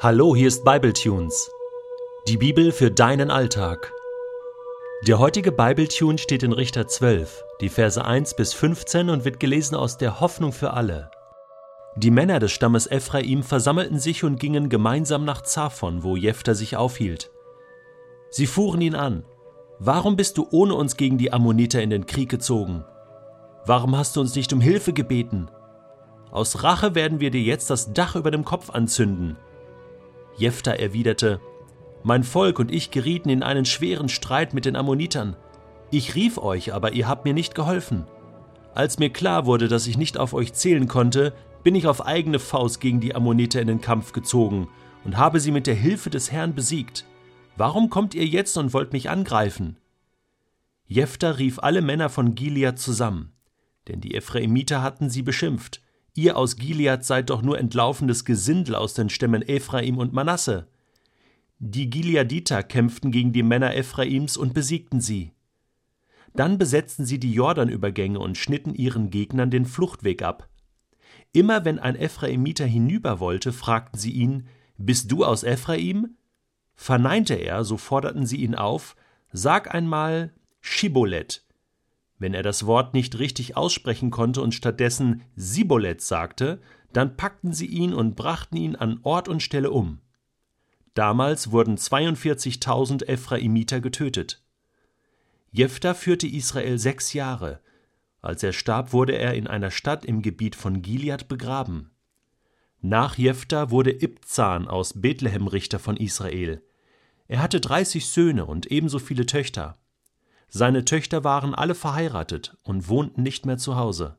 Hallo, 0.00 0.36
hier 0.36 0.46
ist 0.46 0.64
Bibletunes. 0.64 1.50
Die 2.28 2.36
Bibel 2.36 2.70
für 2.70 2.88
deinen 2.88 3.32
Alltag. 3.32 3.92
Der 5.08 5.18
heutige 5.18 5.50
Bibletune 5.50 6.18
steht 6.18 6.44
in 6.44 6.52
Richter 6.52 6.86
12, 6.86 7.42
die 7.60 7.68
Verse 7.68 8.04
1 8.04 8.34
bis 8.34 8.54
15 8.54 9.10
und 9.10 9.24
wird 9.24 9.40
gelesen 9.40 9.74
aus 9.74 9.98
der 9.98 10.20
Hoffnung 10.20 10.52
für 10.52 10.72
alle. 10.72 11.10
Die 11.96 12.12
Männer 12.12 12.38
des 12.38 12.52
Stammes 12.52 12.86
Ephraim 12.86 13.42
versammelten 13.42 13.98
sich 13.98 14.22
und 14.22 14.38
gingen 14.38 14.68
gemeinsam 14.68 15.24
nach 15.24 15.42
Zaphon, 15.42 16.04
wo 16.04 16.14
Jephthah 16.14 16.54
sich 16.54 16.76
aufhielt. 16.76 17.32
Sie 18.30 18.46
fuhren 18.46 18.80
ihn 18.80 18.94
an. 18.94 19.24
Warum 19.80 20.14
bist 20.14 20.38
du 20.38 20.46
ohne 20.52 20.74
uns 20.74 20.96
gegen 20.96 21.18
die 21.18 21.32
Ammoniter 21.32 21.82
in 21.82 21.90
den 21.90 22.06
Krieg 22.06 22.28
gezogen? 22.28 22.84
Warum 23.66 23.98
hast 23.98 24.14
du 24.14 24.20
uns 24.20 24.36
nicht 24.36 24.52
um 24.52 24.60
Hilfe 24.60 24.92
gebeten? 24.92 25.50
Aus 26.30 26.62
Rache 26.62 26.94
werden 26.94 27.18
wir 27.18 27.32
dir 27.32 27.42
jetzt 27.42 27.68
das 27.68 27.92
Dach 27.92 28.14
über 28.14 28.30
dem 28.30 28.44
Kopf 28.44 28.70
anzünden. 28.70 29.36
Jephthah 30.38 30.78
erwiderte, 30.78 31.40
Mein 32.04 32.22
Volk 32.22 32.60
und 32.60 32.72
ich 32.72 32.92
gerieten 32.92 33.28
in 33.28 33.42
einen 33.42 33.64
schweren 33.64 34.08
Streit 34.08 34.54
mit 34.54 34.64
den 34.64 34.76
Ammonitern. 34.76 35.36
Ich 35.90 36.14
rief 36.14 36.38
euch, 36.38 36.72
aber 36.72 36.92
ihr 36.92 37.08
habt 37.08 37.24
mir 37.24 37.34
nicht 37.34 37.54
geholfen. 37.54 38.06
Als 38.74 39.00
mir 39.00 39.10
klar 39.10 39.46
wurde, 39.46 39.66
dass 39.66 39.88
ich 39.88 39.98
nicht 39.98 40.16
auf 40.16 40.34
euch 40.34 40.52
zählen 40.52 40.86
konnte, 40.86 41.34
bin 41.64 41.74
ich 41.74 41.88
auf 41.88 42.06
eigene 42.06 42.38
Faust 42.38 42.80
gegen 42.80 43.00
die 43.00 43.16
Ammoniter 43.16 43.60
in 43.60 43.66
den 43.66 43.80
Kampf 43.80 44.12
gezogen 44.12 44.68
und 45.04 45.16
habe 45.16 45.40
sie 45.40 45.50
mit 45.50 45.66
der 45.66 45.74
Hilfe 45.74 46.08
des 46.08 46.30
Herrn 46.30 46.54
besiegt. 46.54 47.04
Warum 47.56 47.90
kommt 47.90 48.14
ihr 48.14 48.24
jetzt 48.24 48.56
und 48.56 48.72
wollt 48.72 48.92
mich 48.92 49.10
angreifen? 49.10 49.76
Jephthah 50.86 51.32
rief 51.32 51.58
alle 51.58 51.82
Männer 51.82 52.08
von 52.08 52.36
Gilead 52.36 52.78
zusammen, 52.78 53.32
denn 53.88 54.00
die 54.00 54.14
Ephraimiter 54.14 54.82
hatten 54.82 55.10
sie 55.10 55.22
beschimpft. 55.22 55.82
Ihr 56.18 56.36
aus 56.36 56.56
Gilead 56.56 57.04
seid 57.04 57.30
doch 57.30 57.42
nur 57.42 57.60
entlaufenes 57.60 58.24
Gesindel 58.24 58.74
aus 58.74 58.92
den 58.92 59.08
Stämmen 59.08 59.40
Ephraim 59.40 59.98
und 59.98 60.12
Manasse. 60.12 60.66
Die 61.60 61.88
Gileaditer 61.88 62.64
kämpften 62.64 63.12
gegen 63.12 63.32
die 63.32 63.44
Männer 63.44 63.76
Ephraims 63.76 64.36
und 64.36 64.52
besiegten 64.52 65.00
sie. 65.00 65.30
Dann 66.34 66.58
besetzten 66.58 67.06
sie 67.06 67.20
die 67.20 67.32
Jordanübergänge 67.32 68.18
und 68.18 68.36
schnitten 68.36 68.74
ihren 68.74 69.10
Gegnern 69.10 69.52
den 69.52 69.64
Fluchtweg 69.64 70.22
ab. 70.22 70.48
Immer 71.32 71.64
wenn 71.64 71.78
ein 71.78 71.94
Ephraimiter 71.94 72.66
hinüber 72.66 73.20
wollte, 73.20 73.52
fragten 73.52 74.00
sie 74.00 74.10
ihn: 74.10 74.48
Bist 74.76 75.12
du 75.12 75.24
aus 75.24 75.44
Ephraim? 75.44 76.16
Verneinte 76.74 77.34
er, 77.34 77.62
so 77.62 77.76
forderten 77.76 78.26
sie 78.26 78.38
ihn 78.38 78.56
auf: 78.56 78.96
Sag 79.30 79.72
einmal 79.72 80.32
Schibolet, 80.60 81.44
wenn 82.18 82.34
er 82.34 82.42
das 82.42 82.66
Wort 82.66 82.94
nicht 82.94 83.18
richtig 83.18 83.56
aussprechen 83.56 84.10
konnte 84.10 84.42
und 84.42 84.54
stattdessen 84.54 85.22
Sibolet 85.36 86.00
sagte, 86.00 86.60
dann 86.92 87.16
packten 87.16 87.52
sie 87.52 87.66
ihn 87.66 87.94
und 87.94 88.16
brachten 88.16 88.56
ihn 88.56 88.76
an 88.76 89.00
Ort 89.02 89.28
und 89.28 89.42
Stelle 89.42 89.70
um. 89.70 90.00
Damals 90.94 91.52
wurden 91.52 91.76
42.000 91.76 93.06
Ephraimiter 93.06 93.80
getötet. 93.80 94.42
Jephthah 95.52 95.94
führte 95.94 96.26
Israel 96.26 96.78
sechs 96.78 97.12
Jahre. 97.12 97.60
Als 98.20 98.42
er 98.42 98.52
starb, 98.52 98.92
wurde 98.92 99.16
er 99.16 99.34
in 99.34 99.46
einer 99.46 99.70
Stadt 99.70 100.04
im 100.04 100.22
Gebiet 100.22 100.56
von 100.56 100.82
Gilead 100.82 101.28
begraben. 101.28 101.90
Nach 102.80 103.16
Jephthah 103.16 103.70
wurde 103.70 103.92
Ibzan 103.92 104.66
aus 104.68 105.00
Bethlehem 105.00 105.46
Richter 105.46 105.78
von 105.78 105.96
Israel. 105.96 106.62
Er 107.28 107.42
hatte 107.42 107.60
30 107.60 108.06
Söhne 108.06 108.46
und 108.46 108.66
ebenso 108.66 108.98
viele 108.98 109.26
Töchter. 109.26 109.78
Seine 110.48 110.84
Töchter 110.84 111.24
waren 111.24 111.54
alle 111.54 111.74
verheiratet 111.74 112.56
und 112.62 112.88
wohnten 112.88 113.22
nicht 113.22 113.46
mehr 113.46 113.58
zu 113.58 113.76
Hause. 113.76 114.16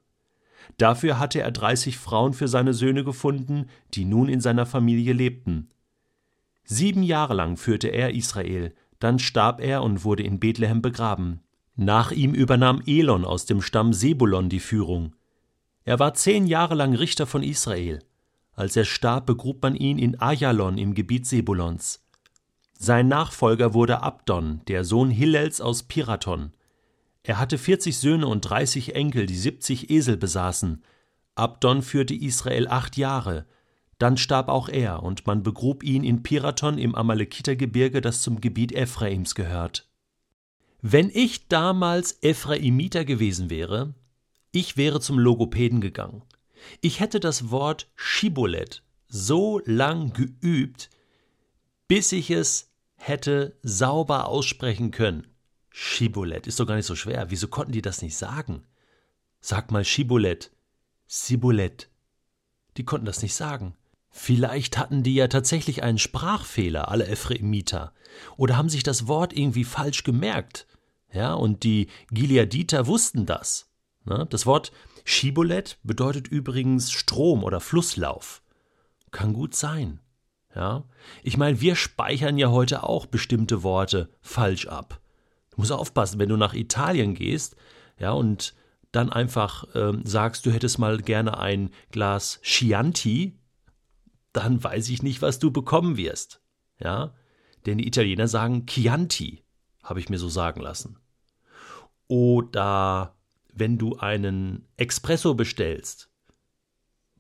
Dafür 0.78 1.20
hatte 1.20 1.42
er 1.42 1.52
dreißig 1.52 1.98
Frauen 1.98 2.34
für 2.34 2.48
seine 2.48 2.74
Söhne 2.74 3.04
gefunden, 3.04 3.68
die 3.94 4.06
nun 4.06 4.30
in 4.30 4.40
seiner 4.40 4.66
Familie 4.66 5.14
lebten. 5.14 5.70
Sieben 6.64 7.02
Jahre 7.02 7.34
lang 7.34 7.58
führte 7.58 7.88
er 7.88 8.14
Israel, 8.14 8.76
dann 9.00 9.18
starb 9.18 9.62
er 9.62 9.82
und 9.82 10.04
wurde 10.04 10.24
in 10.24 10.40
Bethlehem 10.40 10.82
begraben. 10.82 11.40
Nach 11.76 12.12
ihm 12.12 12.34
übernahm 12.34 12.84
Elon 12.86 13.26
aus 13.26 13.46
dem 13.46 13.62
Stamm 13.62 13.94
Sebulon 13.94 14.50
die 14.50 14.60
Führung. 14.60 15.16
Er 15.86 15.98
war 15.98 16.14
zehn 16.14 16.46
Jahre 16.46 16.76
lang 16.76 16.94
Richter 16.94 17.26
von 17.26 17.42
Israel. 17.42 18.00
Als 18.54 18.76
er 18.76 18.86
starb, 18.86 19.26
begrub 19.26 19.64
man 19.64 19.76
ihn 19.76 19.98
in 19.98 20.20
Ajalon 20.20 20.78
im 20.78 20.94
Gebiet 20.94 21.26
Sebulons. 21.26 22.06
Sein 22.82 23.10
Nachfolger 23.10 23.74
wurde 23.74 24.04
Abdon, 24.04 24.62
der 24.70 24.86
Sohn 24.86 25.10
Hillels 25.10 25.60
aus 25.60 25.84
Piraton. 25.84 26.54
Er 27.24 27.38
hatte 27.38 27.58
40 27.58 27.98
Söhne 27.98 28.26
und 28.26 28.40
30 28.42 28.96
Enkel, 28.96 29.26
die 29.26 29.36
70 29.36 29.90
Esel 29.90 30.16
besaßen. 30.16 30.82
Abdon 31.36 31.82
führte 31.82 32.16
Israel 32.16 32.70
acht 32.70 32.96
Jahre. 32.96 33.46
Dann 33.98 34.16
starb 34.16 34.48
auch 34.48 34.70
er, 34.70 35.04
und 35.04 35.28
man 35.28 35.44
begrub 35.44 35.84
ihn 35.84 36.06
in 36.06 36.24
Piraton 36.24 36.78
im 36.78 36.96
Amalekitergebirge, 36.96 38.00
das 38.00 38.22
zum 38.22 38.40
Gebiet 38.40 38.72
Ephraims 38.72 39.36
gehört. 39.36 39.90
Wenn 40.82 41.10
ich 41.10 41.50
damals 41.50 42.24
Ephraimiter 42.24 43.04
gewesen 43.04 43.50
wäre, 43.50 43.94
ich 44.54 44.78
wäre 44.78 45.02
zum 45.02 45.20
Logopäden 45.20 45.82
gegangen. 45.82 46.24
Ich 46.80 47.02
hätte 47.02 47.20
das 47.20 47.52
Wort 47.52 47.92
Schibolet 47.96 48.84
so 49.10 49.62
lang 49.66 50.14
geübt, 50.14 50.90
bis 51.90 52.14
ich 52.14 52.32
es 52.32 52.69
hätte 53.00 53.58
sauber 53.64 54.28
aussprechen 54.28 54.92
können. 54.92 55.28
Schibolet 55.70 56.48
ist 56.48 56.60
doch 56.60 56.68
gar 56.68 56.76
nicht 56.76 56.86
so 56.86 56.96
schwer. 56.96 57.30
Wieso 57.30 57.48
konnten 57.48 57.72
die 57.72 57.82
das 57.82 58.02
nicht 58.02 58.18
sagen? 58.18 58.64
Sag 59.40 59.72
mal 59.72 59.86
Schibolet, 59.86 60.52
Sibolet. 61.08 61.90
Die 62.78 62.86
konnten 62.86 63.06
das 63.06 63.22
nicht 63.22 63.34
sagen. 63.34 63.76
Vielleicht 64.12 64.78
hatten 64.78 65.04
die 65.04 65.16
ja 65.16 65.28
tatsächlich 65.28 65.84
einen 65.84 65.98
Sprachfehler, 65.98 66.90
alle 66.90 67.08
Ephraimiter, 67.08 67.94
oder 68.38 68.58
haben 68.58 68.70
sich 68.70 68.84
das 68.84 69.08
Wort 69.08 69.34
irgendwie 69.34 69.64
falsch 69.64 70.04
gemerkt. 70.04 70.68
Ja, 71.12 71.34
und 71.34 71.64
die 71.64 71.88
Gileaditer 72.12 72.88
wussten 72.88 73.26
das. 73.26 73.70
Ne? 74.06 74.28
Das 74.30 74.46
Wort 74.46 74.72
Schibolet 75.06 75.78
bedeutet 75.84 76.28
übrigens 76.28 76.92
Strom 76.92 77.44
oder 77.44 77.60
Flusslauf. 77.60 78.42
Kann 79.12 79.34
gut 79.34 79.56
sein. 79.56 80.00
Ja? 80.60 80.84
Ich 81.24 81.38
meine, 81.38 81.62
wir 81.62 81.78
speichern 81.78 82.38
ja 82.38 82.50
heute 82.50 82.84
auch 82.84 83.06
bestimmte 83.06 83.64
Worte 83.64 84.10
falsch 84.20 84.68
ab. 84.68 85.00
Du 85.52 85.62
musst 85.62 85.72
aufpassen, 85.72 86.20
wenn 86.20 86.28
du 86.28 86.36
nach 86.36 86.54
Italien 86.54 87.16
gehst, 87.16 87.56
ja, 87.98 88.12
und 88.12 88.54
dann 88.92 89.10
einfach 89.10 89.64
ähm, 89.74 90.06
sagst, 90.06 90.46
du 90.46 90.52
hättest 90.52 90.78
mal 90.78 90.98
gerne 90.98 91.38
ein 91.38 91.70
Glas 91.92 92.42
Chianti, 92.42 93.40
dann 94.34 94.62
weiß 94.62 94.90
ich 94.90 95.02
nicht, 95.02 95.22
was 95.22 95.40
du 95.40 95.50
bekommen 95.50 95.96
wirst. 95.96 96.42
Ja? 96.78 97.14
Denn 97.66 97.78
die 97.78 97.88
Italiener 97.88 98.28
sagen 98.28 98.66
Chianti, 98.66 99.46
habe 99.82 100.02
ich 100.02 100.10
mir 100.10 100.20
so 100.20 100.28
sagen 100.28 100.60
lassen. 100.60 100.98
Oder 102.08 103.16
wenn 103.54 103.78
du 103.78 103.96
einen 103.96 104.68
Espresso 104.76 105.36
bestellst, 105.36 106.10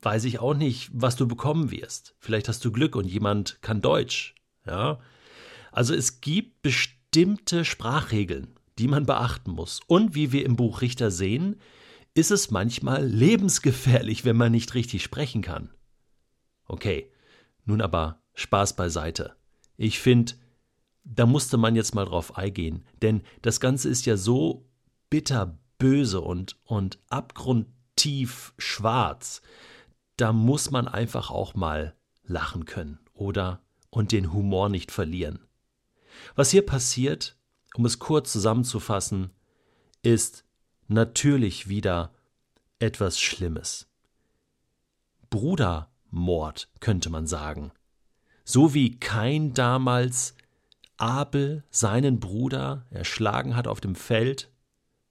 weiß 0.02 0.26
ich 0.26 0.40
auch 0.40 0.54
nicht, 0.54 0.90
was 0.94 1.16
du 1.16 1.28
bekommen 1.28 1.72
wirst. 1.72 2.16
Vielleicht 2.20 2.48
hast 2.48 2.64
du 2.64 2.72
Glück 2.72 2.96
und 2.96 3.06
jemand 3.06 3.62
kann 3.62 3.82
Deutsch. 3.82 4.36
Ja? 4.66 5.00
Also 5.72 5.94
es 5.94 6.22
gibt 6.22 6.62
bestimmte 6.62 7.66
Sprachregeln, 7.66 8.56
die 8.78 8.88
man 8.88 9.06
beachten 9.06 9.52
muss. 9.52 9.82
Und 9.88 10.16
wie 10.16 10.32
wir 10.32 10.46
im 10.46 10.56
Buch 10.56 10.82
Richter 10.82 11.12
sehen, 11.12 11.58
ist 12.14 12.32
es 12.32 12.52
manchmal 12.52 13.06
lebensgefährlich, 13.06 14.26
wenn 14.26 14.38
man 14.38 14.52
nicht 14.52 14.74
richtig 14.74 15.04
sprechen 15.04 15.42
kann. 15.42 15.70
Okay, 16.66 17.12
nun 17.66 17.82
aber 17.82 18.22
Spaß 18.36 18.76
beiseite. 18.76 19.36
Ich 19.78 20.00
finde, 20.00 20.34
da 21.04 21.26
musste 21.26 21.58
man 21.58 21.76
jetzt 21.76 21.96
mal 21.96 22.06
drauf 22.06 22.38
eingehen, 22.38 22.86
denn 23.02 23.22
das 23.42 23.60
Ganze 23.60 23.90
ist 23.90 24.06
ja 24.06 24.18
so 24.18 24.70
bitterböse 25.10 26.22
und, 26.22 26.58
und 26.66 27.00
abgrundtief 27.10 28.54
schwarz, 28.58 29.42
da 30.20 30.34
muss 30.34 30.72
man 30.72 30.88
einfach 30.88 31.32
auch 31.32 31.56
mal 31.56 31.96
lachen 32.24 32.66
können, 32.66 33.00
oder? 33.14 33.62
Und 33.90 34.12
den 34.12 34.34
Humor 34.34 34.70
nicht 34.70 34.92
verlieren. 34.92 35.40
Was 36.36 36.52
hier 36.52 36.66
passiert, 36.66 37.38
um 37.76 37.86
es 37.86 38.00
kurz 38.00 38.32
zusammenzufassen, 38.32 39.32
ist 40.04 40.44
natürlich 40.88 41.70
wieder 41.70 42.14
etwas 42.80 43.20
Schlimmes. 43.20 43.88
Brudermord 45.30 46.70
könnte 46.80 47.10
man 47.10 47.28
sagen. 47.28 47.72
So 48.44 48.74
wie 48.74 49.00
Kain 49.00 49.54
damals 49.54 50.36
Abel 50.98 51.64
seinen 51.70 52.20
Bruder 52.20 52.86
erschlagen 52.90 53.56
hat 53.56 53.68
auf 53.68 53.80
dem 53.80 53.96
Feld, 53.96 54.52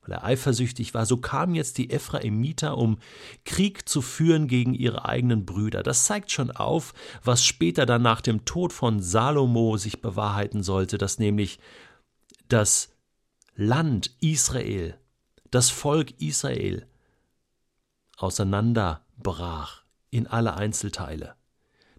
weil 0.08 0.16
er 0.18 0.24
eifersüchtig 0.24 0.94
war, 0.94 1.06
so 1.06 1.18
kamen 1.18 1.54
jetzt 1.54 1.78
die 1.78 1.90
Ephraimiter, 1.90 2.78
um 2.78 2.98
Krieg 3.44 3.88
zu 3.88 4.00
führen 4.00 4.48
gegen 4.48 4.74
ihre 4.74 5.04
eigenen 5.04 5.44
Brüder. 5.44 5.82
Das 5.82 6.06
zeigt 6.06 6.32
schon 6.32 6.50
auf, 6.50 6.94
was 7.22 7.44
später 7.44 7.84
dann 7.84 8.02
nach 8.02 8.20
dem 8.20 8.44
Tod 8.44 8.72
von 8.72 9.00
Salomo 9.00 9.76
sich 9.76 10.00
bewahrheiten 10.00 10.62
sollte, 10.62 10.96
dass 10.96 11.18
nämlich 11.18 11.58
das 12.48 12.90
Land 13.54 14.16
Israel, 14.20 14.98
das 15.50 15.68
Volk 15.70 16.20
Israel 16.20 16.86
auseinanderbrach 18.16 19.82
in 20.10 20.26
alle 20.26 20.54
Einzelteile. 20.54 21.34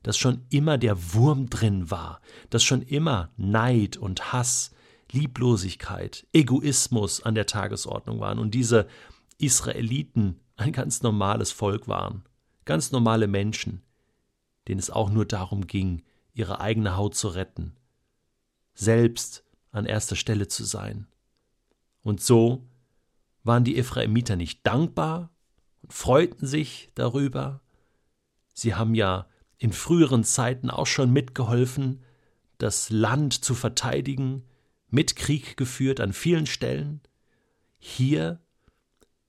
dass 0.04 0.18
schon 0.18 0.46
immer 0.50 0.78
der 0.78 1.14
Wurm 1.14 1.50
drin 1.50 1.92
war, 1.92 2.22
dass 2.50 2.64
schon 2.64 2.82
immer 2.82 3.32
Neid 3.38 3.98
und 3.98 4.32
Hass, 4.32 4.72
Lieblosigkeit, 5.12 6.28
Egoismus 6.34 7.22
an 7.24 7.36
der 7.36 7.46
Tagesordnung 7.46 8.20
waren 8.20 8.40
und 8.40 8.52
diese 8.52 8.88
Israeliten 9.38 10.40
ein 10.56 10.72
ganz 10.72 11.02
normales 11.02 11.52
Volk 11.52 11.88
waren, 11.88 12.24
ganz 12.66 12.92
normale 12.92 13.28
Menschen, 13.28 13.82
denen 14.68 14.80
es 14.80 14.90
auch 14.90 15.10
nur 15.10 15.26
darum 15.26 15.68
ging, 15.68 16.04
ihre 16.34 16.60
eigene 16.60 16.96
Haut 16.96 17.16
zu 17.16 17.30
retten, 17.30 17.76
selbst 18.74 19.44
an 19.72 19.86
erster 19.86 20.16
Stelle 20.16 20.48
zu 20.48 20.64
sein. 20.64 21.08
Und 22.04 22.22
so 22.22 22.68
waren 23.44 23.64
die 23.64 23.78
Ephraimiter 23.78 24.36
nicht 24.36 24.66
dankbar 24.66 25.32
und 25.82 25.94
freuten 25.94 26.46
sich 26.46 26.92
darüber. 26.96 27.62
Sie 28.54 28.76
haben 28.76 28.96
ja 28.96 29.28
in 29.58 29.74
früheren 29.74 30.24
Zeiten 30.24 30.70
auch 30.70 30.88
schon 30.88 31.12
mitgeholfen, 31.12 32.04
das 32.58 32.90
Land 32.90 33.34
zu 33.34 33.56
verteidigen, 33.56 34.44
mit 34.90 35.16
Krieg 35.16 35.58
geführt 35.58 36.00
an 36.00 36.14
vielen 36.14 36.46
Stellen. 36.46 37.02
Hier 37.78 38.40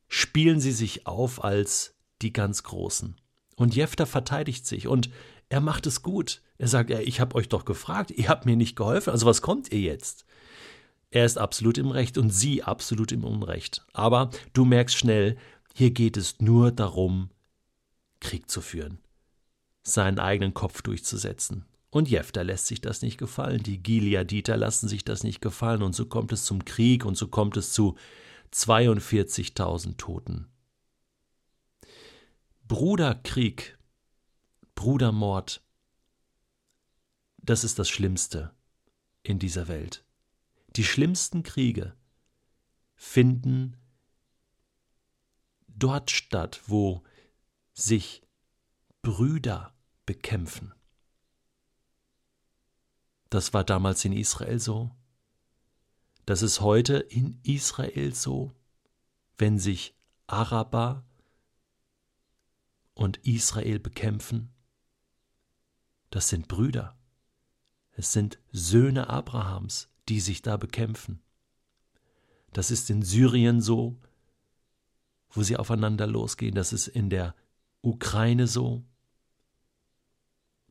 spielen 0.09 0.61
sie 0.61 0.73
sich 0.73 1.07
auf 1.07 1.45
als 1.45 1.95
die 2.23 2.33
ganz 2.33 2.63
Großen. 2.63 3.17
Und 3.57 3.75
Jefter 3.75 4.07
verteidigt 4.07 4.67
sich 4.67 4.89
und 4.89 5.11
er 5.49 5.61
macht 5.61 5.87
es 5.87 6.03
gut. 6.03 6.43
Er 6.59 6.69
sagt, 6.69 6.91
ich 6.91 7.21
habe 7.21 7.35
euch 7.37 7.49
doch 7.49 7.65
gefragt, 7.65 8.11
ihr 8.11 8.29
habt 8.29 8.47
mir 8.47 8.57
nicht 8.57 8.77
geholfen, 8.77 9.11
also 9.11 9.27
was 9.27 9.43
kommt 9.43 9.73
ihr 9.73 9.81
jetzt? 9.81 10.25
Er 11.11 11.25
ist 11.25 11.39
absolut 11.39 11.77
im 11.77 11.91
Recht 11.91 12.19
und 12.19 12.31
sie 12.31 12.63
absolut 12.63 13.13
im 13.13 13.25
Unrecht. 13.25 13.85
Aber 13.93 14.31
du 14.53 14.65
merkst 14.65 14.97
schnell, 14.97 15.37
hier 15.75 15.91
geht 15.91 16.17
es 16.17 16.41
nur 16.41 16.71
darum, 16.71 17.31
Krieg 18.21 18.51
zu 18.51 18.61
führen, 18.61 18.99
seinen 19.83 20.19
eigenen 20.19 20.55
Kopf 20.55 20.83
durchzusetzen. 20.83 21.65
Und 21.91 22.09
Jefter 22.09 22.45
lässt 22.45 22.67
sich 22.67 22.81
das 22.81 23.03
nicht 23.03 23.19
gefallen, 23.19 23.63
die 23.63 23.83
Gileaditer 23.83 24.57
lassen 24.57 24.89
sich 24.89 25.05
das 25.05 25.25
nicht 25.25 25.41
gefallen, 25.41 25.83
und 25.83 25.95
so 25.95 26.07
kommt 26.07 26.33
es 26.33 26.45
zum 26.45 26.65
Krieg 26.65 27.05
und 27.05 27.17
so 27.17 27.29
kommt 27.29 27.57
es 27.57 27.73
zu 27.73 27.97
42.000 28.53 29.97
Toten. 29.97 30.47
Bruderkrieg, 32.69 33.77
Brudermord, 34.77 35.63
das 37.39 37.65
ist 37.65 37.81
das 37.81 37.89
Schlimmste 37.89 38.55
in 39.25 39.41
dieser 39.41 39.67
Welt. 39.67 40.05
Die 40.77 40.85
schlimmsten 40.85 41.43
Kriege 41.43 41.97
finden 42.95 43.77
dort 45.67 46.13
statt, 46.13 46.63
wo 46.67 47.03
sich 47.73 48.23
Brüder 49.03 49.75
bekämpfen. 50.07 50.73
Das 53.31 53.55
war 53.55 53.65
damals 53.65 54.05
in 54.05 54.13
Israel 54.13 54.61
so. 54.61 54.91
Das 56.27 56.43
ist 56.43 56.61
heute 56.61 56.99
in 56.99 57.41
Israel 57.43 58.15
so, 58.15 58.53
wenn 59.39 59.59
sich 59.59 59.95
Araber 60.27 61.05
und 62.95 63.17
Israel 63.27 63.79
bekämpfen. 63.79 64.53
Das 66.11 66.29
sind 66.29 66.49
Brüder. 66.49 66.97
Es 67.93 68.13
sind 68.13 68.39
Söhne 68.53 69.09
Abrahams 69.09 69.91
die 70.11 70.21
sich 70.21 70.43
da 70.43 70.57
bekämpfen. 70.57 71.23
Das 72.53 72.73
ist 72.73 72.91
in 72.91 73.03
Syrien 73.03 73.63
so, 73.63 73.97
wo 75.31 75.45
sie 75.45 75.57
aufeinander 75.57 76.09
losgehen. 76.09 76.57
Das 76.57 76.73
ist 76.73 76.89
in 76.89 77.11
der 77.11 77.35
Ukraine 77.81 78.49
so. 78.49 78.85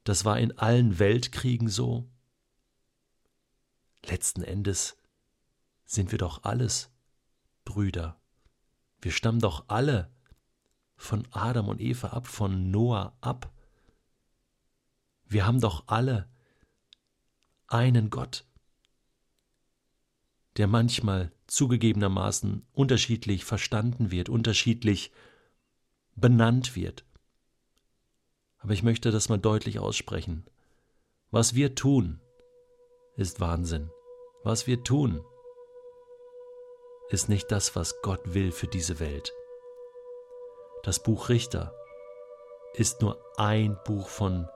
Das 0.04 0.26
war 0.26 0.38
in 0.40 0.58
allen 0.58 1.00
Weltkriegen 1.00 1.70
so. 1.70 2.10
Letzten 4.06 4.44
Endes 4.44 4.98
sind 5.86 6.12
wir 6.12 6.18
doch 6.18 6.44
alles 6.44 6.90
Brüder. 7.66 8.20
Wir 9.02 9.12
stammen 9.12 9.40
doch 9.40 9.66
alle 9.68 10.12
von 10.96 11.28
Adam 11.32 11.70
und 11.70 11.80
Eva 11.80 12.10
ab, 12.10 12.28
von 12.28 12.72
Noah 12.72 13.16
ab. 13.22 13.52
Wir 15.26 15.46
haben 15.46 15.62
doch 15.62 15.88
alle 15.88 16.30
einen 17.68 18.10
Gott 18.10 18.46
der 20.60 20.68
manchmal 20.68 21.32
zugegebenermaßen 21.48 22.66
unterschiedlich 22.74 23.46
verstanden 23.46 24.12
wird, 24.12 24.28
unterschiedlich 24.28 25.14
benannt 26.18 26.76
wird. 26.76 27.06
Aber 28.58 28.74
ich 28.74 28.84
möchte 28.84 29.10
das 29.12 29.30
mal 29.30 29.38
deutlich 29.38 29.80
aussprechen. 29.80 30.44
Was 31.32 31.56
wir 31.56 31.76
tun, 31.76 32.20
ist 33.20 33.42
Wahnsinn. 33.42 33.92
Was 34.44 34.66
wir 34.66 34.84
tun, 34.84 35.26
ist 37.10 37.28
nicht 37.28 37.52
das, 37.52 37.76
was 37.76 38.02
Gott 38.02 38.22
will 38.34 38.52
für 38.52 38.68
diese 38.68 39.00
Welt. 39.00 39.34
Das 40.84 41.00
Buch 41.00 41.28
Richter 41.28 41.76
ist 42.74 43.02
nur 43.02 43.22
ein 43.36 43.78
Buch 43.84 44.08
von 44.08 44.48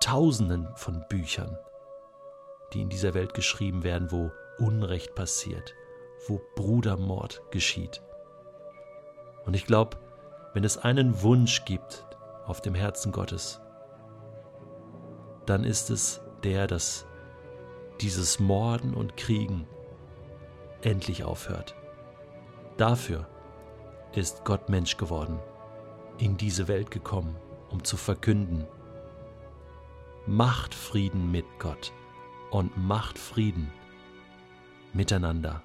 Tausenden 0.00 0.68
von 0.76 1.04
Büchern, 1.08 1.58
die 2.72 2.82
in 2.82 2.90
dieser 2.90 3.14
Welt 3.14 3.34
geschrieben 3.34 3.82
werden, 3.82 4.12
wo 4.12 4.30
Unrecht 4.58 5.16
passiert, 5.16 5.74
wo 6.28 6.40
Brudermord 6.54 7.42
geschieht. 7.50 8.02
Und 9.44 9.54
ich 9.54 9.66
glaube, 9.66 9.96
wenn 10.54 10.62
es 10.62 10.78
einen 10.78 11.22
Wunsch 11.22 11.64
gibt 11.64 12.06
auf 12.44 12.60
dem 12.60 12.74
Herzen 12.74 13.10
Gottes, 13.10 13.60
dann 15.46 15.64
ist 15.64 15.90
es 15.90 16.20
der, 16.44 16.66
dass 16.66 17.06
dieses 18.00 18.40
Morden 18.40 18.94
und 18.94 19.16
Kriegen 19.16 19.66
endlich 20.82 21.24
aufhört. 21.24 21.74
Dafür 22.76 23.26
ist 24.14 24.44
Gott 24.44 24.68
Mensch 24.68 24.96
geworden, 24.96 25.38
in 26.18 26.36
diese 26.36 26.68
Welt 26.68 26.90
gekommen, 26.90 27.36
um 27.70 27.84
zu 27.84 27.96
verkünden, 27.96 28.66
macht 30.26 30.74
Frieden 30.74 31.30
mit 31.30 31.46
Gott 31.58 31.92
und 32.50 32.76
macht 32.76 33.18
Frieden 33.18 33.72
miteinander. 34.92 35.62